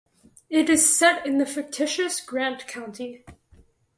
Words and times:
It 0.49 0.67
is 0.67 0.97
set 0.97 1.27
in 1.27 1.37
the 1.37 1.45
fictitious 1.45 2.21
Grant 2.21 2.67
County. 2.67 3.23